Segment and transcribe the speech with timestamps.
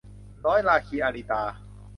[0.45, 1.43] ร้อยราคี- อาริตา